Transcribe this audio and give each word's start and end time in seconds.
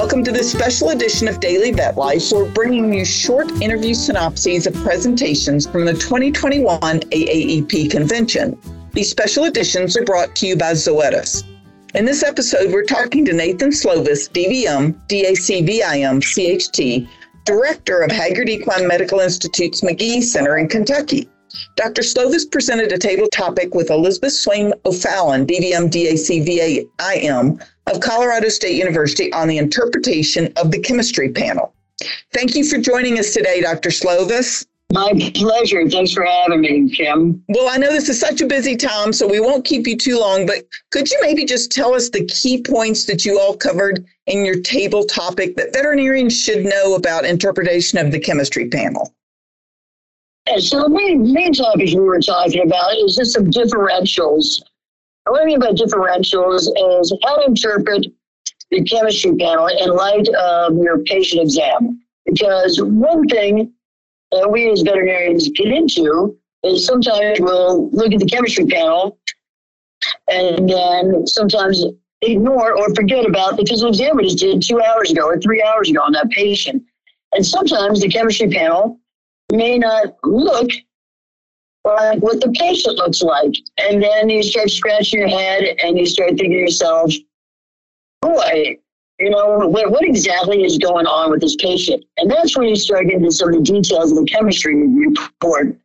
Welcome 0.00 0.24
to 0.24 0.32
this 0.32 0.50
special 0.50 0.88
edition 0.88 1.28
of 1.28 1.40
Daily 1.40 1.72
Vet 1.72 1.98
Life. 1.98 2.32
We're 2.32 2.50
bringing 2.50 2.90
you 2.90 3.04
short 3.04 3.50
interview 3.60 3.92
synopses 3.92 4.66
of 4.66 4.72
presentations 4.76 5.66
from 5.66 5.84
the 5.84 5.92
2021 5.92 6.80
AAEP 6.80 7.90
convention. 7.90 8.58
These 8.92 9.10
special 9.10 9.44
editions 9.44 9.98
are 9.98 10.04
brought 10.06 10.34
to 10.36 10.46
you 10.46 10.56
by 10.56 10.72
Zoetis. 10.72 11.44
In 11.94 12.06
this 12.06 12.22
episode, 12.22 12.72
we're 12.72 12.86
talking 12.86 13.26
to 13.26 13.34
Nathan 13.34 13.68
Slovis, 13.68 14.30
DVM, 14.30 14.98
DACVIM, 15.06 16.22
CHT, 16.22 17.06
Director 17.44 18.00
of 18.00 18.10
Hagyard 18.10 18.48
Equine 18.48 18.88
Medical 18.88 19.20
Institute's 19.20 19.82
McGee 19.82 20.22
Center 20.22 20.56
in 20.56 20.66
Kentucky. 20.66 21.28
Dr. 21.76 22.02
Slovis 22.02 22.50
presented 22.50 22.92
a 22.92 22.98
table 22.98 23.26
topic 23.28 23.74
with 23.74 23.90
Elizabeth 23.90 24.32
Swain 24.32 24.72
O'Fallon, 24.84 25.46
DVM 25.46 25.90
DACVIM 25.90 27.64
of 27.86 28.00
Colorado 28.00 28.48
State 28.48 28.76
University 28.76 29.32
on 29.32 29.48
the 29.48 29.58
interpretation 29.58 30.52
of 30.56 30.70
the 30.70 30.78
chemistry 30.78 31.30
panel. 31.30 31.74
Thank 32.32 32.54
you 32.54 32.64
for 32.64 32.78
joining 32.78 33.18
us 33.18 33.32
today, 33.32 33.60
Dr. 33.60 33.90
Slovis. 33.90 34.66
My 34.92 35.12
pleasure. 35.34 35.88
Thanks 35.88 36.12
for 36.12 36.24
having 36.24 36.62
me, 36.62 36.90
Kim. 36.90 37.44
Well, 37.48 37.68
I 37.68 37.76
know 37.76 37.90
this 37.90 38.08
is 38.08 38.18
such 38.18 38.40
a 38.40 38.46
busy 38.46 38.74
time, 38.76 39.12
so 39.12 39.28
we 39.28 39.38
won't 39.38 39.64
keep 39.64 39.86
you 39.86 39.96
too 39.96 40.18
long, 40.18 40.46
but 40.46 40.64
could 40.90 41.08
you 41.08 41.18
maybe 41.22 41.44
just 41.44 41.70
tell 41.70 41.94
us 41.94 42.10
the 42.10 42.24
key 42.26 42.60
points 42.60 43.04
that 43.04 43.24
you 43.24 43.38
all 43.38 43.56
covered 43.56 44.04
in 44.26 44.44
your 44.44 44.60
table 44.60 45.04
topic 45.04 45.56
that 45.56 45.72
veterinarians 45.72 46.36
should 46.36 46.64
know 46.64 46.96
about 46.96 47.24
interpretation 47.24 47.98
of 47.98 48.10
the 48.10 48.18
chemistry 48.18 48.68
panel? 48.68 49.14
And 50.46 50.62
so 50.62 50.82
the 50.82 50.88
main, 50.88 51.32
main 51.32 51.52
topics 51.52 51.94
we 51.94 52.00
were 52.00 52.20
talking 52.20 52.62
about 52.62 52.96
is 52.96 53.16
just 53.16 53.32
some 53.32 53.46
differentials. 53.46 54.60
what 55.26 55.42
I 55.42 55.44
mean 55.44 55.60
by 55.60 55.72
differentials 55.72 56.68
is 57.00 57.12
how 57.24 57.36
to 57.36 57.46
interpret 57.46 58.06
the 58.70 58.82
chemistry 58.84 59.36
panel 59.36 59.66
in 59.66 59.90
light 59.90 60.28
of 60.28 60.76
your 60.76 60.98
patient 61.04 61.42
exam. 61.42 62.00
Because 62.24 62.80
one 62.82 63.26
thing 63.28 63.72
that 64.32 64.50
we 64.50 64.70
as 64.70 64.82
veterinarians 64.82 65.48
get 65.50 65.68
into 65.68 66.36
is 66.62 66.86
sometimes 66.86 67.40
we'll 67.40 67.90
look 67.90 68.12
at 68.12 68.20
the 68.20 68.26
chemistry 68.26 68.66
panel 68.66 69.18
and 70.28 70.68
then 70.68 71.26
sometimes 71.26 71.84
ignore 72.22 72.76
or 72.76 72.94
forget 72.94 73.26
about 73.26 73.56
the 73.56 73.64
physical 73.68 73.88
exam 73.88 74.16
we 74.16 74.24
just 74.24 74.38
did 74.38 74.62
two 74.62 74.80
hours 74.80 75.10
ago 75.10 75.26
or 75.26 75.38
three 75.38 75.62
hours 75.62 75.90
ago 75.90 76.00
on 76.00 76.12
that 76.12 76.28
patient. 76.30 76.82
And 77.32 77.46
sometimes 77.46 78.00
the 78.00 78.08
chemistry 78.08 78.48
panel 78.48 78.99
may 79.52 79.78
not 79.78 80.16
look 80.24 80.70
like 81.84 82.20
what 82.20 82.40
the 82.40 82.50
patient 82.52 82.96
looks 82.96 83.22
like. 83.22 83.54
And 83.78 84.02
then 84.02 84.28
you 84.28 84.42
start 84.42 84.70
scratching 84.70 85.20
your 85.20 85.28
head 85.28 85.76
and 85.82 85.98
you 85.98 86.06
start 86.06 86.30
thinking 86.30 86.52
to 86.52 86.58
yourself, 86.58 87.12
boy, 88.20 88.76
you 89.18 89.30
know, 89.30 89.68
what, 89.68 89.90
what 89.90 90.04
exactly 90.04 90.64
is 90.64 90.78
going 90.78 91.06
on 91.06 91.30
with 91.30 91.40
this 91.40 91.56
patient? 91.56 92.04
And 92.16 92.30
that's 92.30 92.56
when 92.56 92.68
you 92.68 92.76
start 92.76 93.04
getting 93.04 93.20
into 93.24 93.32
some 93.32 93.48
of 93.48 93.54
the 93.54 93.60
details 93.62 94.12
of 94.12 94.18
the 94.18 94.24
chemistry 94.24 94.74
report 94.86 95.76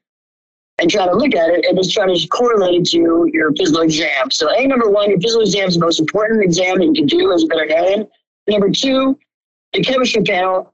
and 0.80 0.90
try 0.90 1.06
to 1.06 1.16
look 1.16 1.36
at 1.36 1.50
it 1.50 1.66
and 1.66 1.78
just 1.78 1.94
try 1.94 2.06
to 2.06 2.28
correlate 2.28 2.82
it 2.82 2.86
to 2.88 3.30
your 3.34 3.54
physical 3.56 3.82
exam. 3.82 4.32
So, 4.32 4.50
A, 4.54 4.68
number 4.68 4.90
one, 4.90 5.10
your 5.10 5.20
physical 5.20 5.44
exam 5.44 5.68
is 5.68 5.76
the 5.76 5.82
most 5.82 6.00
important 6.00 6.44
exam 6.44 6.80
that 6.80 6.86
you 6.86 6.94
can 6.94 7.06
do 7.06 7.32
as 7.34 7.44
a 7.44 7.48
veterinarian. 7.48 8.08
Number 8.48 8.70
two, 8.70 9.18
the 9.74 9.82
chemistry 9.82 10.24
panel 10.24 10.74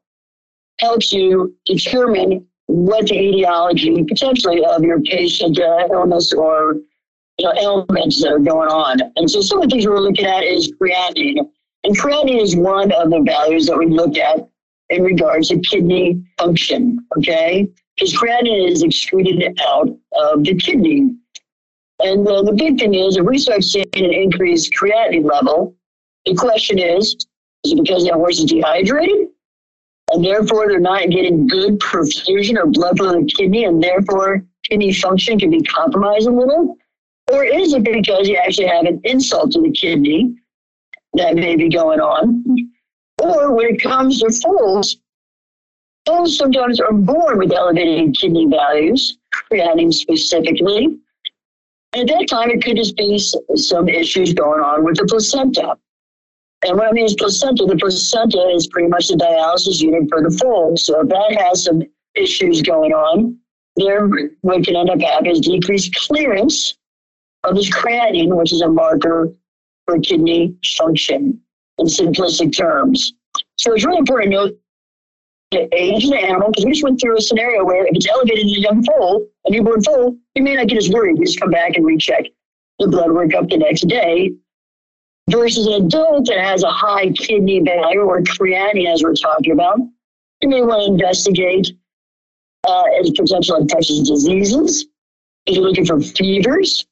helps 0.80 1.14
you 1.14 1.56
determine 1.66 2.48
what 2.72 3.06
the 3.08 3.16
etiology 3.16 4.02
potentially 4.06 4.64
of 4.64 4.82
your 4.82 5.02
patient 5.02 5.60
uh, 5.60 5.88
illness 5.92 6.32
or 6.32 6.78
you 7.38 7.46
know, 7.46 7.54
ailments 7.60 8.22
that 8.22 8.32
are 8.32 8.40
going 8.40 8.70
on. 8.70 9.00
And 9.18 9.30
so 9.30 9.42
some 9.42 9.62
of 9.62 9.70
the 9.70 9.76
things 9.76 9.86
we're 9.86 10.00
looking 10.00 10.26
at 10.26 10.44
is 10.44 10.72
creatinine. 10.82 11.50
And 11.84 11.98
creatinine 11.98 12.42
is 12.42 12.56
one 12.56 12.94
of 12.94 13.10
the 13.10 13.24
values 13.26 13.66
that 13.66 13.78
we 13.78 13.88
look 13.88 14.18
at 14.18 14.48
in 14.90 15.04
regards 15.04 15.50
to 15.50 15.60
kidney 15.60 16.24
function, 16.38 17.06
okay? 17.18 17.68
Because 17.96 18.14
creatinine 18.14 18.72
is 18.72 18.84
excreted 18.84 19.60
out 19.68 19.90
of 20.14 20.44
the 20.46 20.56
kidney. 20.56 21.14
And 22.00 22.26
uh, 22.26 22.42
the 22.42 22.54
big 22.54 22.80
thing 22.80 22.94
is, 22.94 23.18
if 23.18 23.26
we 23.26 23.38
start 23.38 23.66
seeing 23.66 23.86
an 23.96 24.14
increased 24.14 24.72
creatinine 24.80 25.30
level, 25.30 25.76
the 26.26 26.36
question 26.36 26.80
is, 26.80 27.16
is 27.66 27.74
it 27.74 27.84
because 27.84 28.06
the 28.06 28.14
horse 28.14 28.40
is 28.40 28.46
dehydrated? 28.46 29.28
And 30.12 30.24
therefore 30.24 30.68
they're 30.68 30.80
not 30.80 31.10
getting 31.10 31.48
good 31.48 31.80
perfusion 31.80 32.58
or 32.58 32.68
blood 32.68 32.98
flow 32.98 33.14
to 33.14 33.22
the 33.22 33.26
kidney, 33.26 33.66
and 33.66 33.82
therefore 33.82 34.46
kidney 34.70 34.94
function 34.94 35.40
can 35.40 35.50
be 35.50 35.62
compromised 35.62 36.28
a 36.28 36.32
little? 36.32 36.78
Or 37.32 37.44
is 37.44 37.74
it 37.74 37.84
because 37.84 38.28
you 38.28 38.36
actually 38.36 38.68
have 38.68 38.86
an 38.86 39.00
insult 39.04 39.52
to 39.54 39.62
the 39.62 39.72
kidney 39.72 40.36
that 41.14 41.36
may 41.36 41.56
be 41.56 41.70
going 41.70 42.00
on? 42.00 42.44
Or 43.20 43.54
when 43.54 43.76
it 43.76 43.82
comes 43.82 44.20
to 44.20 44.32
foals, 44.32 44.98
foals 46.06 46.38
sometimes 46.38 46.80
are 46.80 46.92
born 46.92 47.38
with 47.38 47.52
elevated 47.54 48.16
kidney 48.20 48.48
values, 48.48 49.18
creatinine 49.34 49.94
specifically. 49.94 50.98
And 51.94 52.10
at 52.10 52.20
that 52.20 52.28
time, 52.30 52.50
it 52.50 52.64
could 52.64 52.78
just 52.78 52.96
be 52.98 53.20
some 53.20 53.88
issues 53.88 54.34
going 54.34 54.62
on 54.62 54.84
with 54.84 54.96
the 54.96 55.06
placenta. 55.06 55.78
And 56.64 56.78
what 56.78 56.88
I 56.88 56.92
mean 56.92 57.06
is 57.06 57.16
placenta, 57.16 57.66
the 57.66 57.76
placenta 57.76 58.52
is 58.56 58.68
pretty 58.68 58.88
much 58.88 59.08
the 59.08 59.16
dialysis 59.16 59.82
unit 59.82 60.04
for 60.10 60.22
the 60.22 60.36
foal. 60.38 60.78
So 60.78 61.02
if 61.02 61.10
that 61.10 61.36
has 61.40 61.64
some 61.64 61.82
issues 62.16 62.62
going 62.62 62.94
on, 62.94 63.38
there 63.78 64.08
what 64.42 64.64
can 64.64 64.76
end 64.76 64.90
up 64.90 65.00
happening 65.00 65.32
is 65.32 65.40
decreased 65.40 65.96
clearance 65.96 66.78
of 67.44 67.56
this 67.56 67.70
creatinine, 67.70 68.36
which 68.36 68.54
is 68.54 68.62
a 68.62 68.68
marker 68.68 69.34
for 69.88 70.00
kidney 70.00 70.56
function 70.78 71.42
in 71.80 71.86
simplistic 71.88 72.56
terms. 72.56 73.14
So 73.58 73.74
it's 73.74 73.86
really 73.86 73.98
important 73.98 74.32
to 74.32 74.38
note 74.38 74.58
the 75.52 75.68
age 75.76 76.04
of 76.04 76.12
the 76.12 76.18
animal, 76.18 76.50
because 76.50 76.66
we 76.66 76.72
just 76.72 76.84
went 76.84 77.02
through 77.02 77.18
a 77.18 77.22
scenario 77.22 77.66
where 77.66 77.86
if 77.86 77.96
it's 77.96 78.08
elevated 78.08 78.46
in 78.46 78.56
a 78.56 78.60
young 78.60 78.84
foal, 78.84 79.28
a 79.46 79.52
newborn 79.52 79.82
foal, 79.84 80.16
you 80.36 80.44
may 80.44 80.56
not 80.56 80.68
get 80.68 80.78
as 80.78 80.90
worried. 80.90 81.18
You 81.18 81.26
just 81.26 81.40
come 81.40 81.50
back 81.50 81.76
and 81.76 81.86
recheck 81.86 82.26
the 82.80 82.88
blood 82.88 83.12
work 83.12 83.34
up 83.34 83.50
the 83.50 83.58
next 83.58 83.88
day 83.88 84.32
versus 85.30 85.68
an 85.68 85.86
adult 85.86 86.28
that 86.28 86.40
has 86.40 86.64
a 86.64 86.70
high 86.70 87.10
kidney 87.12 87.62
value 87.62 88.02
or 88.02 88.22
creatinine, 88.22 88.92
as 88.92 89.04
we're 89.04 89.14
talking 89.14 89.54
about, 89.54 89.78
you 90.42 90.50
may 90.50 90.62
want 90.62 90.86
to 90.86 90.92
investigate 90.92 91.72
uh, 92.68 92.84
as 93.00 93.12
potential 93.12 93.58
infectious 93.58 94.00
diseases. 94.02 94.88
If 95.46 95.56
you're 95.56 95.66
looking 95.66 95.86
for 95.86 96.00
fevers, 96.00 96.86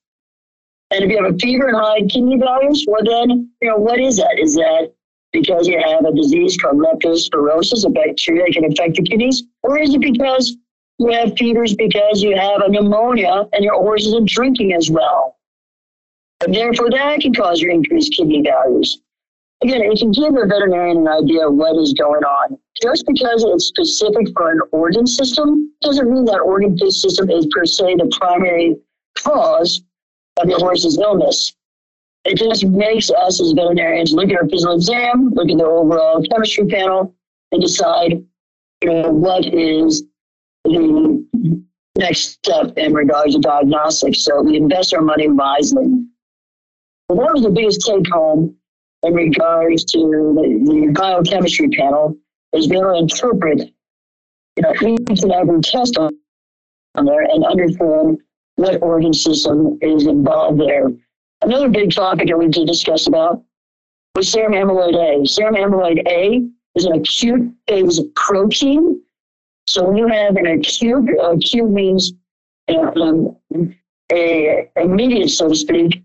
and 0.91 1.03
if 1.03 1.11
you 1.11 1.23
have 1.23 1.33
a 1.33 1.37
fever 1.37 1.67
and 1.67 1.77
high 1.77 2.01
kidney 2.01 2.37
values, 2.37 2.85
well, 2.87 3.03
then, 3.03 3.49
you 3.61 3.69
know, 3.69 3.77
what 3.77 3.99
is 3.99 4.17
that? 4.17 4.39
Is 4.39 4.55
that 4.55 4.91
because 5.31 5.67
you 5.67 5.79
have 5.79 6.03
a 6.05 6.13
disease 6.13 6.57
called 6.57 6.77
leptospirosis, 6.77 7.85
a 7.85 7.89
bacteria 7.89 8.45
that 8.45 8.53
can 8.53 8.65
affect 8.65 8.95
the 8.95 9.03
kidneys? 9.03 9.43
Or 9.61 9.77
is 9.77 9.93
it 9.93 10.01
because 10.01 10.57
you 10.97 11.11
have 11.11 11.37
fevers 11.37 11.75
because 11.75 12.23
you 12.23 12.35
have 12.35 12.61
a 12.61 12.69
pneumonia 12.69 13.47
and 13.53 13.63
your 13.63 13.75
horse 13.75 14.07
isn't 14.07 14.29
drinking 14.29 14.73
as 14.73 14.89
well? 14.89 15.37
And 16.41 16.53
therefore, 16.53 16.89
that 16.89 17.19
can 17.19 17.33
cause 17.33 17.61
your 17.61 17.71
increased 17.71 18.13
kidney 18.15 18.41
values. 18.41 19.01
Again, 19.61 19.81
it 19.83 19.99
can 19.99 20.11
give 20.11 20.35
a 20.35 20.45
veterinarian 20.45 20.99
an 20.99 21.07
idea 21.07 21.47
of 21.47 21.53
what 21.55 21.75
is 21.75 21.93
going 21.93 22.23
on. 22.23 22.57
Just 22.81 23.05
because 23.05 23.43
it's 23.45 23.65
specific 23.65 24.27
for 24.33 24.51
an 24.51 24.61
organ 24.71 25.05
system 25.05 25.73
doesn't 25.81 26.09
mean 26.09 26.23
that 26.25 26.39
organ 26.39 26.77
system 26.91 27.29
is 27.29 27.45
per 27.51 27.65
se 27.65 27.95
the 27.95 28.09
primary 28.17 28.77
cause 29.17 29.81
of 30.37 30.47
your 30.47 30.59
horse's 30.59 30.97
illness. 30.97 31.53
It 32.23 32.37
just 32.37 32.65
makes 32.65 33.09
us 33.09 33.41
as 33.41 33.51
veterinarians 33.51 34.13
look 34.13 34.29
at 34.29 34.37
our 34.37 34.47
physical 34.47 34.75
exam, 34.75 35.31
look 35.33 35.49
at 35.49 35.57
the 35.57 35.65
overall 35.65 36.23
chemistry 36.31 36.67
panel, 36.67 37.13
and 37.51 37.61
decide, 37.61 38.23
you 38.81 38.89
know, 38.89 39.09
what 39.09 39.45
is 39.45 40.03
the 40.63 41.25
next 41.97 42.19
step 42.19 42.77
in 42.77 42.93
regards 42.93 43.35
to 43.35 43.41
diagnostics. 43.41 44.23
So 44.23 44.41
we 44.41 44.55
invest 44.55 44.93
our 44.93 45.01
money 45.01 45.27
wisely. 45.27 45.85
Well, 47.09 47.25
that 47.25 47.33
was 47.33 47.43
the 47.43 47.49
biggest 47.49 47.81
take 47.81 48.07
home 48.07 48.55
in 49.01 49.13
regards 49.13 49.83
to 49.85 49.97
the, 49.97 50.63
the 50.65 50.93
biochemistry 50.93 51.69
panel 51.69 52.15
is 52.53 52.67
being 52.67 52.81
able 52.81 52.93
to 52.93 52.99
interpret 52.99 53.71
you 54.55 54.61
know, 54.61 54.73
each 55.09 55.23
and 55.23 55.31
every 55.31 55.59
test 55.61 55.97
on, 55.97 56.11
there 57.05 57.21
and 57.21 57.45
understand 57.45 58.19
what 58.55 58.81
organ 58.81 59.13
system 59.13 59.77
is 59.81 60.05
involved 60.05 60.59
there. 60.59 60.91
Another 61.41 61.69
big 61.69 61.91
topic 61.91 62.27
that 62.27 62.37
we 62.37 62.47
did 62.47 62.67
discuss 62.67 63.07
about 63.07 63.41
was 64.15 64.29
serum 64.29 64.53
amyloid 64.53 64.95
A. 64.95 65.25
Serum 65.25 65.55
amyloid 65.55 66.05
A 66.07 66.45
is 66.75 66.85
an 66.85 66.93
acute 66.93 67.51
phase 67.67 68.01
protein. 68.15 69.01
So 69.65 69.85
when 69.85 69.95
you 69.95 70.07
have 70.07 70.35
an 70.35 70.47
acute, 70.47 71.09
acute 71.21 71.71
means 71.71 72.11
um, 72.67 73.35
a 74.11 74.69
immediate, 74.75 75.29
so 75.29 75.47
to 75.47 75.55
speak, 75.55 76.03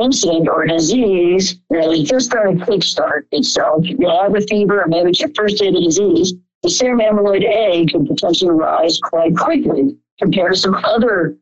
incident 0.00 0.48
or 0.48 0.66
disease 0.66 1.60
is 1.70 2.08
just 2.08 2.30
going 2.30 2.58
to 2.58 2.64
kickstart 2.64 3.24
itself. 3.32 3.84
You 3.84 4.08
have 4.08 4.34
a 4.34 4.40
fever, 4.42 4.82
or 4.82 4.86
maybe 4.88 5.10
it's 5.10 5.20
your 5.20 5.30
first 5.34 5.58
day 5.58 5.68
of 5.68 5.74
the 5.74 5.80
disease. 5.80 6.34
The 6.62 6.70
serum 6.70 7.00
amyloid 7.00 7.44
A 7.44 7.86
could 7.86 8.06
potentially 8.06 8.50
rise 8.50 8.98
quite 8.98 9.36
quickly 9.36 9.96
compared 10.18 10.54
to 10.54 10.58
some 10.58 10.74
other 10.84 11.36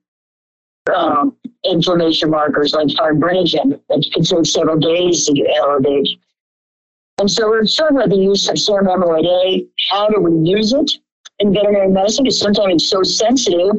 um, 0.92 1.36
inflammation 1.64 2.30
markers 2.30 2.72
like 2.72 2.88
fibrinogen 2.88 3.80
that 3.88 4.10
can 4.12 4.24
take 4.24 4.46
several 4.46 4.78
days 4.78 5.26
to 5.26 5.54
elevate. 5.56 6.08
And 7.18 7.30
so 7.30 7.48
we're 7.48 7.64
talking 7.64 7.98
about 7.98 8.08
the 8.08 8.16
use 8.16 8.48
of 8.48 8.58
serum 8.58 8.86
amyloid 8.86 9.26
A. 9.26 9.66
How 9.90 10.08
do 10.08 10.20
we 10.20 10.50
use 10.50 10.72
it 10.72 10.90
in 11.38 11.52
veterinary 11.52 11.88
medicine? 11.88 12.24
Because 12.24 12.40
sometimes 12.40 12.82
it's 12.82 12.88
so 12.88 13.02
sensitive. 13.02 13.76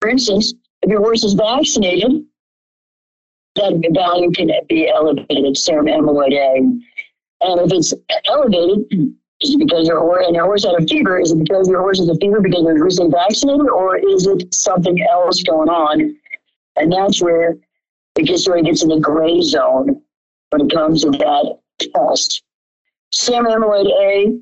For 0.00 0.08
instance, 0.08 0.54
if 0.82 0.88
your 0.88 1.00
horse 1.00 1.24
is 1.24 1.34
vaccinated, 1.34 2.24
that 3.60 3.90
value 3.94 4.30
can 4.32 4.50
be 4.68 4.88
elevated, 4.88 5.56
serum 5.56 5.86
amyloid 5.86 6.32
A. 6.32 6.56
And 7.42 7.60
if 7.60 7.72
it's 7.72 7.94
elevated, 8.26 8.86
is 9.40 9.54
it 9.54 9.58
because 9.58 9.86
your 9.86 10.00
horse 10.00 10.26
and 10.26 10.34
your 10.34 10.44
horse 10.44 10.64
had 10.64 10.74
a 10.74 10.86
fever? 10.86 11.18
Is 11.18 11.32
it 11.32 11.38
because 11.38 11.68
your 11.68 11.80
horse 11.80 11.98
has 11.98 12.08
a 12.08 12.14
fever 12.16 12.40
because 12.40 12.64
they're 12.64 12.82
recently 12.82 13.12
vaccinated, 13.12 13.68
or 13.68 13.96
is 13.96 14.26
it 14.26 14.52
something 14.54 15.00
else 15.10 15.42
going 15.42 15.68
on? 15.68 16.16
And 16.76 16.92
that's 16.92 17.22
where 17.22 17.56
it 18.16 18.26
gets 18.26 18.48
where 18.48 18.58
it 18.58 18.64
gets 18.64 18.82
in 18.82 18.88
the 18.88 19.00
gray 19.00 19.40
zone 19.40 20.02
when 20.50 20.66
it 20.66 20.72
comes 20.72 21.02
to 21.02 21.10
that 21.10 21.58
test. 21.78 22.42
Serum 23.12 23.46
amyloid 23.46 23.86
A, 23.86 24.38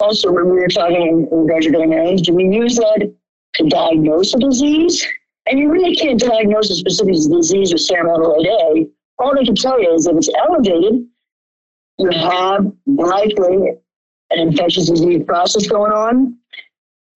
also 0.00 0.32
when 0.32 0.46
we 0.46 0.58
were 0.58 0.68
talking 0.68 1.28
in 1.30 1.38
regards 1.38 1.66
to 1.66 1.72
veterinarians, 1.72 2.22
do 2.22 2.34
we 2.34 2.44
use 2.44 2.76
that 2.76 3.12
to 3.54 3.68
diagnose 3.68 4.34
a 4.34 4.38
disease? 4.38 5.06
And 5.46 5.58
you 5.58 5.70
really 5.70 5.94
can't 5.94 6.20
diagnose 6.20 6.70
a 6.70 6.74
specific 6.74 7.14
disease 7.14 7.72
with 7.72 7.88
amyloid 7.88 8.46
A. 8.46 8.86
All 9.18 9.34
they 9.34 9.44
can 9.44 9.54
tell 9.54 9.80
you 9.80 9.92
is 9.94 10.06
if 10.06 10.16
it's 10.16 10.30
elevated, 10.38 11.04
you 11.98 12.10
have 12.10 12.72
likely 12.86 13.72
an 14.30 14.38
infectious 14.38 14.88
disease 14.88 15.22
process 15.26 15.66
going 15.66 15.92
on. 15.92 16.36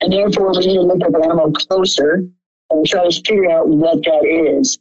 And 0.01 0.13
therefore, 0.13 0.53
we 0.53 0.67
need 0.67 0.75
to 0.75 0.83
look 0.83 1.03
at 1.03 1.13
the 1.13 1.25
animal 1.25 1.53
closer 1.53 2.29
and 2.71 2.87
try 2.87 3.09
to 3.09 3.23
figure 3.23 3.51
out 3.51 3.69
what 3.69 4.03
that 4.05 4.25
is 4.25 4.79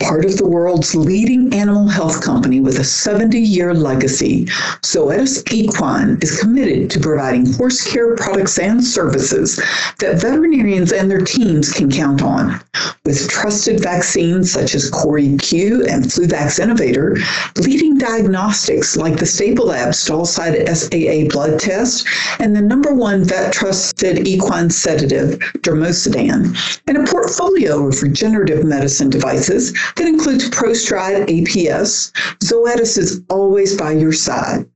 part 0.00 0.24
of 0.24 0.36
the 0.36 0.46
world's 0.46 0.94
leading 0.94 1.54
animal 1.54 1.86
health 1.86 2.20
company 2.20 2.60
with 2.60 2.78
a 2.78 2.84
70 2.84 3.38
year 3.38 3.72
legacy, 3.72 4.44
Zoetis 4.82 5.42
Equine 5.52 6.18
is 6.20 6.40
committed 6.40 6.90
to 6.90 7.00
providing 7.00 7.52
horse 7.52 7.86
care 7.86 8.16
products 8.16 8.58
and 8.58 8.82
services 8.82 9.56
that 10.00 10.20
veterinarians 10.20 10.92
and 10.92 11.10
their 11.10 11.20
teams 11.20 11.72
can 11.72 11.90
count 11.90 12.22
on. 12.22 12.60
With 13.04 13.28
trusted 13.28 13.80
vaccines 13.80 14.50
such 14.50 14.74
as 14.74 14.90
Core 14.90 15.18
EQ 15.18 15.88
and 15.88 16.04
Fluvac 16.04 16.58
Innovator, 16.58 17.16
leading 17.56 17.93
diagnostics 18.04 18.96
like 18.96 19.16
the 19.16 19.24
Stablelab 19.24 19.88
Stallside 19.88 20.68
SAA 20.68 21.28
blood 21.32 21.58
test, 21.58 22.06
and 22.38 22.54
the 22.54 22.60
number 22.60 22.92
one 22.92 23.24
vet 23.24 23.52
trusted 23.52 24.28
equine 24.28 24.68
sedative, 24.68 25.38
Dormosedan, 25.62 26.54
and 26.86 26.98
a 26.98 27.10
portfolio 27.10 27.88
of 27.88 28.02
regenerative 28.02 28.62
medicine 28.64 29.08
devices 29.08 29.72
that 29.96 30.06
includes 30.06 30.50
ProStride 30.50 31.26
APS. 31.28 32.12
Zoetis 32.40 32.98
is 32.98 33.22
always 33.30 33.74
by 33.76 33.92
your 33.92 34.12
side. 34.12 34.68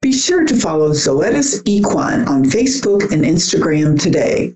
Be 0.00 0.12
sure 0.12 0.44
to 0.44 0.56
follow 0.56 0.90
Zoetis 0.90 1.62
Equine 1.64 2.26
on 2.26 2.44
Facebook 2.44 3.12
and 3.12 3.22
Instagram 3.22 4.00
today. 4.00 4.54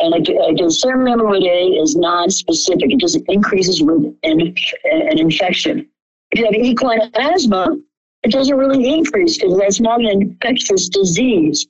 And 0.00 0.14
again, 0.14 0.70
serum 0.70 1.04
amyloid 1.04 1.46
A 1.46 1.82
is 1.82 1.94
non-specific. 1.94 2.90
It 2.90 2.98
just 2.98 3.18
increases 3.28 3.82
with 3.82 4.02
an, 4.22 4.54
an 4.84 5.18
infection. 5.18 5.88
If 6.32 6.38
you 6.38 6.44
have 6.46 6.54
equine 6.54 7.00
asthma, 7.14 7.76
it 8.22 8.32
doesn't 8.32 8.56
really 8.56 8.92
increase 8.92 9.38
because 9.38 9.58
that's 9.58 9.80
not 9.80 10.00
an 10.00 10.08
infectious 10.08 10.88
disease. 10.88 11.66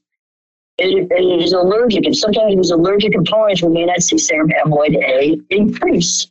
It, 0.79 1.09
it 1.11 1.43
is 1.43 1.53
allergic, 1.53 2.07
and 2.07 2.17
sometimes 2.17 2.57
with 2.57 2.71
allergic 2.71 3.13
components, 3.13 3.63
we 3.63 3.69
may 3.69 3.85
not 3.85 4.03
see 4.03 4.19
serum 4.19 4.51
amyloid 4.51 4.97
A 4.97 5.41
increase. 5.51 6.29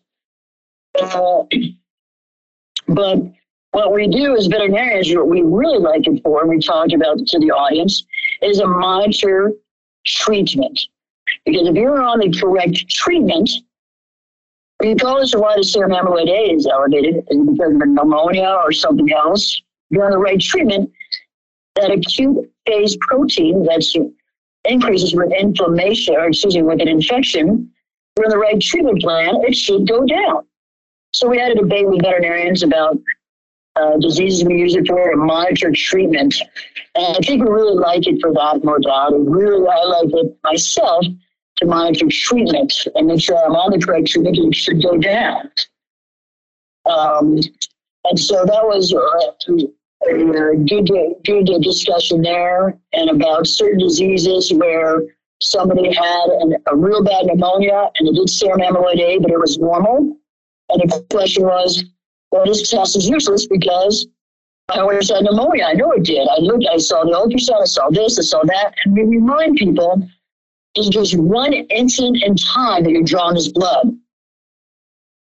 Uh, 0.99 1.43
but 2.87 3.19
what 3.71 3.93
we 3.93 4.07
do 4.07 4.35
as 4.35 4.47
veterinarians, 4.47 5.13
what 5.15 5.29
we 5.29 5.41
really 5.41 5.77
like 5.77 6.07
it 6.07 6.21
for, 6.23 6.41
and 6.41 6.49
we 6.49 6.59
talked 6.59 6.93
about 6.93 7.25
to 7.27 7.39
the 7.39 7.51
audience, 7.51 8.05
is 8.41 8.59
a 8.59 8.67
monitor 8.67 9.53
treatment. 10.05 10.79
Because 11.45 11.67
if 11.67 11.75
you're 11.75 12.01
on 12.01 12.19
the 12.19 12.31
correct 12.37 12.89
treatment, 12.89 13.49
regardless 14.81 15.33
of 15.33 15.41
why 15.41 15.55
the 15.55 15.63
serum 15.63 15.91
amyloid 15.91 16.29
A 16.29 16.53
is 16.53 16.67
elevated, 16.67 17.15
is 17.29 17.37
because 17.49 17.73
of 17.73 17.87
pneumonia 17.87 18.59
or 18.63 18.71
something 18.71 19.11
else? 19.13 19.61
You're 19.89 20.05
on 20.05 20.11
the 20.11 20.17
right 20.17 20.39
treatment, 20.39 20.91
that 21.75 21.91
acute 21.91 22.51
phase 22.65 22.97
protein 23.01 23.63
that 23.65 23.83
increases 24.65 25.15
with 25.15 25.31
inflammation, 25.33 26.15
or 26.15 26.27
excuse 26.27 26.55
me, 26.55 26.63
with 26.63 26.81
an 26.81 26.87
infection, 26.87 27.71
on 28.23 28.29
the 28.29 28.37
right 28.37 28.61
treatment 28.61 29.01
plan, 29.01 29.35
it 29.47 29.55
should 29.55 29.87
go 29.87 30.05
down. 30.05 30.45
So 31.13 31.27
we 31.27 31.39
had 31.39 31.51
a 31.51 31.55
debate 31.55 31.87
with 31.87 32.01
veterinarians 32.01 32.63
about 32.63 32.97
uh, 33.75 33.97
diseases 33.97 34.43
we 34.43 34.57
use 34.57 34.75
it 34.75 34.87
for 34.87 35.11
to 35.11 35.17
monitor 35.17 35.71
treatment. 35.73 36.35
And 36.95 37.17
I 37.17 37.19
think 37.19 37.43
we 37.43 37.49
really 37.49 37.77
like 37.77 38.05
it 38.05 38.19
for 38.21 38.33
that 38.33 38.63
modality. 38.63 39.23
Really, 39.27 39.67
I 39.67 39.83
like 39.83 40.09
it 40.13 40.37
myself 40.43 41.05
to 41.61 41.67
monitor 41.67 42.07
treatment 42.09 42.73
and 42.95 43.07
make 43.07 43.21
sure 43.21 43.37
treatment 44.05 44.37
and 44.37 44.47
it 44.47 44.55
should 44.55 44.81
go 44.81 44.97
down. 44.97 45.49
Um, 46.85 47.39
and 48.03 48.19
so 48.19 48.43
that 48.45 48.63
was 48.65 48.93
uh, 48.93 49.53
a 50.09 50.55
good, 50.55 50.89
good 51.23 51.61
discussion 51.61 52.23
there 52.23 52.79
and 52.93 53.11
about 53.11 53.45
certain 53.45 53.79
diseases 53.79 54.51
where 54.51 55.03
somebody 55.39 55.93
had 55.93 56.25
an, 56.39 56.55
a 56.67 56.75
real 56.75 57.03
bad 57.03 57.27
pneumonia 57.27 57.89
and 57.97 58.07
they 58.07 58.11
did 58.11 58.29
serum 58.29 58.61
amyloid 58.61 58.99
A, 58.99 59.19
but 59.19 59.31
it 59.31 59.39
was 59.39 59.59
normal. 59.59 60.17
And 60.69 60.81
the 60.81 61.05
question 61.11 61.43
was, 61.43 61.83
well, 62.31 62.45
this 62.45 62.69
test 62.69 62.95
is 62.95 63.07
useless 63.07 63.45
because 63.45 64.07
I 64.69 64.79
always 64.79 65.09
had 65.09 65.23
pneumonia. 65.23 65.65
I 65.65 65.73
know 65.73 65.91
it 65.91 66.03
did. 66.03 66.27
I 66.27 66.39
looked, 66.39 66.65
I 66.71 66.77
saw 66.77 67.03
the 67.03 67.11
ultrasound, 67.11 67.61
I 67.61 67.65
saw 67.65 67.89
this, 67.89 68.17
I 68.17 68.23
saw 68.23 68.41
that. 68.45 68.73
And 68.85 68.95
we 68.95 69.03
remind 69.03 69.57
people 69.57 70.07
there's 70.75 70.89
just 70.89 71.17
one 71.17 71.53
instant 71.53 72.23
in 72.23 72.35
time 72.35 72.83
that 72.83 72.91
you're 72.91 73.03
drawing 73.03 73.35
this 73.35 73.49
blood. 73.49 73.97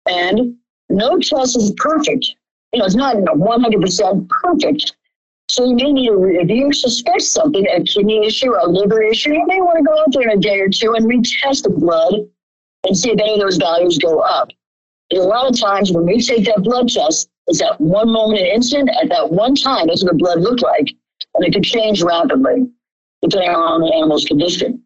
And 0.09 0.57
no 0.89 1.19
test 1.19 1.57
is 1.57 1.73
perfect. 1.77 2.27
You 2.73 2.81
know, 2.81 2.87
it's 2.87 2.95
not 2.95 3.17
100% 3.17 4.29
perfect. 4.29 4.97
So 5.49 5.65
you 5.65 5.75
may 5.75 5.93
need 5.93 6.09
to, 6.09 6.41
if 6.41 6.51
you 6.51 6.73
suspect 6.73 7.23
something, 7.23 7.67
a 7.69 7.83
kidney 7.83 8.27
issue 8.27 8.53
a 8.55 8.67
liver 8.69 9.03
issue, 9.03 9.33
you 9.33 9.47
may 9.47 9.61
want 9.61 9.79
to 9.79 9.85
go 9.85 9.99
out 9.99 10.13
there 10.13 10.23
in 10.23 10.39
a 10.39 10.41
day 10.41 10.61
or 10.61 10.69
two 10.69 10.95
and 10.95 11.07
retest 11.07 11.63
the 11.63 11.71
blood 11.71 12.15
and 12.85 12.97
see 12.97 13.11
if 13.11 13.21
any 13.21 13.35
of 13.35 13.41
those 13.41 13.57
values 13.57 13.99
go 13.99 14.21
up. 14.21 14.49
And 15.11 15.21
a 15.21 15.25
lot 15.25 15.49
of 15.49 15.59
times 15.59 15.93
when 15.93 16.07
we 16.07 16.21
take 16.21 16.47
that 16.47 16.63
blood 16.63 16.89
test, 16.89 17.29
it's 17.47 17.63
at 17.63 17.81
one 17.81 18.11
moment 18.11 18.41
in 18.41 18.47
instant, 18.47 18.91
at 19.01 19.09
that 19.11 19.31
one 19.31 19.55
time, 19.55 19.87
that's 19.87 20.03
what 20.03 20.13
the 20.13 20.19
blood 20.19 20.41
looked 20.41 20.63
like. 20.63 20.89
And 21.35 21.45
it 21.45 21.53
could 21.53 21.63
change 21.63 22.03
rapidly 22.03 22.69
depending 23.23 23.51
on 23.51 23.81
the 23.81 23.95
animal's 23.95 24.25
condition. 24.25 24.83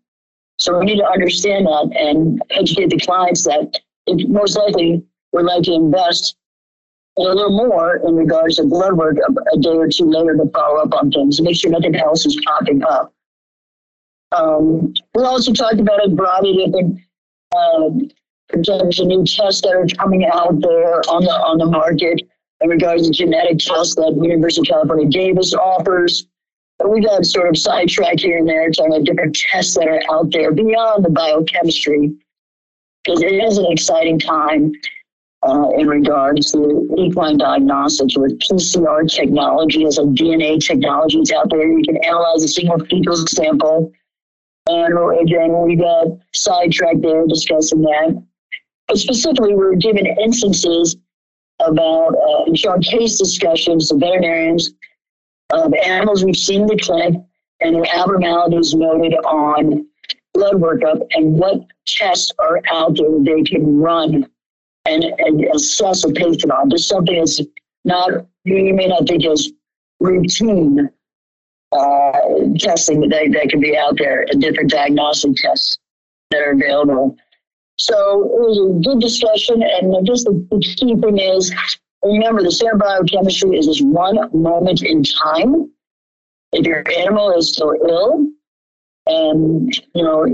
So 0.61 0.79
we 0.79 0.85
need 0.85 0.99
to 0.99 1.07
understand 1.07 1.67
that 1.67 1.91
and 1.99 2.43
educate 2.51 2.91
the 2.91 2.99
clients 2.99 3.45
that 3.45 3.81
most 4.07 4.57
likely 4.57 5.03
would 5.33 5.47
like 5.47 5.63
to 5.65 5.73
invest 5.73 6.37
a 7.17 7.23
little 7.23 7.51
more 7.51 7.97
in 7.97 8.15
regards 8.15 8.57
to 8.57 8.65
blood 8.65 8.93
work 8.93 9.17
a, 9.17 9.59
day 9.59 9.71
or 9.71 9.89
two 9.89 10.05
later 10.05 10.37
to 10.37 10.51
follow 10.51 10.81
up 10.81 10.93
on 10.95 11.11
things, 11.11 11.41
make 11.41 11.57
sure 11.57 11.71
nothing 11.71 11.97
else 11.97 12.27
is 12.27 12.39
popping 12.47 12.83
up. 12.85 13.13
Um, 14.33 14.93
we 15.15 15.25
also 15.25 15.53
talked 15.53 15.81
about 15.81 16.05
a 16.05 16.15
variety 16.15 16.65
of 16.65 16.73
different 16.73 17.01
um, 17.57 18.11
a 18.53 19.05
new 19.05 19.25
tests 19.25 19.63
that 19.63 19.73
are 19.73 19.87
coming 19.97 20.27
out 20.27 20.61
there 20.61 21.01
on 21.09 21.25
the 21.25 21.31
on 21.31 21.59
the 21.59 21.67
market 21.67 22.21
in 22.61 22.69
regards 22.69 23.07
to 23.07 23.13
genetic 23.13 23.59
tests 23.59 23.95
that 23.95 24.19
University 24.21 24.61
of 24.61 24.67
California 24.67 25.09
Davis 25.09 25.55
offers. 25.55 26.27
But 26.81 26.91
we've 26.91 27.05
sort 27.27 27.49
of 27.49 27.59
sidetracked 27.59 28.21
here 28.21 28.39
and 28.39 28.49
there 28.49 28.71
talking 28.71 28.95
about 28.95 29.05
different 29.05 29.37
tests 29.37 29.75
that 29.75 29.87
are 29.87 30.01
out 30.11 30.33
there 30.33 30.51
beyond 30.51 31.05
the 31.05 31.11
biochemistry, 31.11 32.11
because 33.05 33.23
it 33.23 33.35
is 33.35 33.59
an 33.59 33.67
exciting 33.71 34.19
time 34.19 34.73
uh, 35.47 35.69
in 35.77 35.87
regards 35.87 36.53
to 36.53 36.89
equine 36.97 37.37
diagnostics 37.37 38.17
with 38.17 38.39
PCR 38.39 39.07
technology 39.07 39.85
as 39.85 39.99
a 39.99 40.05
DNA 40.05 40.59
technology 40.59 41.19
is 41.19 41.31
out 41.33 41.51
there. 41.51 41.69
You 41.69 41.85
can 41.85 41.99
analyze 42.03 42.43
a 42.45 42.49
single 42.49 42.79
fecal 42.87 43.17
sample. 43.27 43.93
And 44.67 45.21
again, 45.21 45.63
we 45.63 45.77
got 45.77 46.07
sidetracked 46.33 47.03
there 47.03 47.27
discussing 47.27 47.83
that. 47.83 48.25
But 48.89 48.99
specifically, 48.99 49.51
we 49.51 49.57
were 49.57 49.77
given 49.77 50.07
instances 50.07 50.97
about 51.61 52.15
uh, 52.15 52.45
and 52.47 52.85
case 52.85 53.19
discussions 53.19 53.93
of 53.93 54.01
veterinarians 54.01 54.73
of 55.53 55.73
animals 55.75 56.25
we've 56.25 56.37
seen 56.37 56.63
in 56.63 56.67
the 56.67 56.79
clinic 56.79 57.21
and 57.61 57.77
their 57.77 57.87
abnormalities 57.95 58.75
noted 58.75 59.15
on 59.25 59.87
blood 60.35 60.55
workup 60.55 61.01
and 61.13 61.39
what 61.39 61.61
tests 61.87 62.33
are 62.39 62.61
out 62.71 62.97
there 62.97 63.09
they 63.23 63.43
can 63.43 63.79
run 63.79 64.29
and, 64.87 65.05
and 65.05 65.45
assess 65.55 66.05
a 66.05 66.11
patient 66.11 66.53
on. 66.53 66.69
There's 66.69 66.87
something 66.87 67.19
that's 67.19 67.41
not, 67.85 68.11
you 68.45 68.75
may 68.75 68.87
not 68.87 69.07
think 69.07 69.27
is 69.27 69.53
routine 70.01 70.89
uh, 71.73 72.13
testing 72.59 73.01
that, 73.01 73.31
that 73.33 73.49
can 73.51 73.61
be 73.61 73.77
out 73.77 73.97
there 73.99 74.25
and 74.29 74.41
different 74.41 74.71
diagnostic 74.71 75.37
tests 75.37 75.79
that 76.31 76.41
are 76.41 76.53
available. 76.53 77.17
So 77.77 78.25
it 78.25 78.41
was 78.41 78.59
a 78.59 78.89
good 78.89 79.01
discussion. 79.01 79.63
And 79.63 80.07
just 80.07 80.25
the 80.25 80.61
key 80.61 80.97
thing 80.97 81.19
is 81.19 81.55
remember 82.03 82.43
the 82.43 82.51
serum 82.51 82.79
biochemistry 82.79 83.57
is 83.59 83.67
this 83.67 83.81
one 83.81 84.19
moment 84.33 84.83
in 84.83 85.03
time. 85.03 85.71
If 86.53 86.67
your 86.67 86.85
animal 86.99 87.33
is 87.37 87.53
still 87.53 87.75
ill, 87.89 88.27
and 89.07 89.73
you 89.95 90.03
know, 90.03 90.25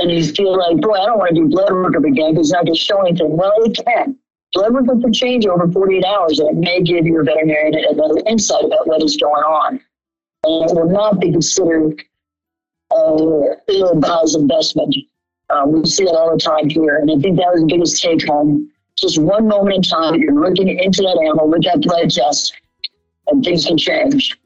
and 0.00 0.10
you 0.10 0.24
feel 0.32 0.56
like, 0.56 0.80
boy, 0.80 0.94
I 0.94 1.06
don't 1.06 1.18
want 1.18 1.34
to 1.34 1.42
do 1.42 1.48
blood 1.48 1.72
work 1.72 1.94
again 1.94 2.34
because 2.34 2.52
I 2.52 2.64
can 2.64 2.74
show 2.74 3.00
anything. 3.02 3.36
Well, 3.36 3.52
it 3.58 3.78
can. 3.84 4.16
Blood 4.52 4.74
work 4.74 4.86
can 4.86 5.12
change 5.12 5.46
over 5.46 5.70
48 5.70 6.04
hours, 6.04 6.38
and 6.38 6.48
it 6.50 6.56
may 6.56 6.82
give 6.82 7.06
your 7.06 7.24
veterinarian 7.24 7.74
another 7.90 8.22
insight 8.26 8.64
about 8.64 8.86
what 8.86 9.02
is 9.02 9.16
going 9.16 9.42
on. 9.42 9.80
And 10.44 10.70
it 10.70 10.74
will 10.74 10.90
not 10.90 11.20
be 11.20 11.30
considered 11.30 12.02
a 12.90 13.56
ill-advised 13.68 14.36
investment. 14.36 14.94
Um, 15.50 15.72
we 15.72 15.86
see 15.86 16.04
it 16.04 16.14
all 16.14 16.32
the 16.32 16.38
time 16.38 16.68
here, 16.68 16.96
and 16.96 17.10
I 17.10 17.16
think 17.16 17.36
that 17.36 17.52
was 17.52 17.60
the 17.60 17.66
biggest 17.66 18.02
take 18.02 18.26
home. 18.26 18.71
Just 18.98 19.18
one 19.18 19.48
moment 19.48 19.76
in 19.76 19.82
time, 19.82 20.20
you're 20.20 20.34
looking 20.34 20.68
into 20.68 21.02
that 21.02 21.18
animal 21.20 21.48
with 21.48 21.64
that 21.64 21.80
blood 21.80 22.10
test, 22.10 22.54
and 23.26 23.44
things 23.44 23.66
can 23.66 23.76
change. 23.76 24.36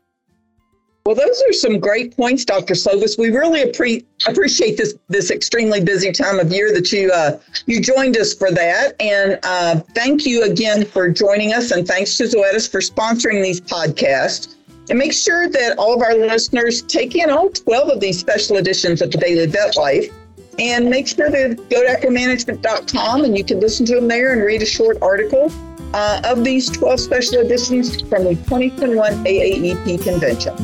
Well, 1.06 1.14
those 1.14 1.40
are 1.48 1.52
some 1.52 1.78
great 1.78 2.16
points, 2.16 2.44
Dr. 2.44 2.74
Slovis. 2.74 3.16
We 3.16 3.30
really 3.30 3.62
appre- 3.62 4.04
appreciate 4.26 4.76
this 4.76 4.94
this 5.08 5.30
extremely 5.30 5.80
busy 5.80 6.10
time 6.10 6.40
of 6.40 6.50
year 6.50 6.72
that 6.72 6.90
you 6.90 7.12
uh, 7.12 7.38
you 7.66 7.80
joined 7.80 8.16
us 8.16 8.34
for 8.34 8.50
that, 8.50 8.96
and 8.98 9.38
uh, 9.44 9.80
thank 9.94 10.26
you 10.26 10.42
again 10.42 10.84
for 10.84 11.08
joining 11.08 11.52
us, 11.52 11.70
and 11.70 11.86
thanks 11.86 12.16
to 12.16 12.24
Zoetis 12.24 12.68
for 12.68 12.80
sponsoring 12.80 13.40
these 13.40 13.60
podcasts. 13.60 14.56
And 14.90 14.98
make 14.98 15.12
sure 15.12 15.48
that 15.48 15.78
all 15.78 15.94
of 15.94 16.02
our 16.02 16.14
listeners 16.14 16.82
take 16.82 17.14
in 17.14 17.30
all 17.30 17.50
12 17.50 17.88
of 17.88 18.00
these 18.00 18.18
special 18.18 18.56
editions 18.56 19.00
of 19.00 19.12
the 19.12 19.18
Daily 19.18 19.46
Vet 19.46 19.76
Life. 19.76 20.12
And 20.58 20.88
make 20.88 21.06
sure 21.06 21.30
to 21.30 21.54
go 21.54 21.82
to 21.82 22.00
equimanagement.com 22.00 23.24
and 23.24 23.36
you 23.36 23.44
can 23.44 23.60
listen 23.60 23.84
to 23.86 23.96
them 23.96 24.08
there 24.08 24.32
and 24.32 24.42
read 24.42 24.62
a 24.62 24.66
short 24.66 24.98
article 25.02 25.52
uh, 25.92 26.20
of 26.24 26.44
these 26.44 26.70
12 26.70 27.00
special 27.00 27.38
editions 27.40 28.00
from 28.02 28.24
the 28.24 28.34
2021 28.34 29.12
AAEP 29.24 30.02
convention. 30.02 30.56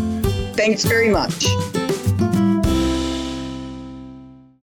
Thanks 0.55 0.85
very 0.85 1.11
much. 1.11 1.47